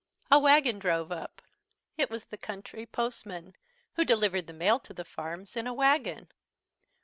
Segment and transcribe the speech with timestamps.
[0.31, 1.43] A wagon drove up.
[1.95, 3.55] It was the country postman,
[3.93, 6.29] who delivered the mail to the farms, in a wagon.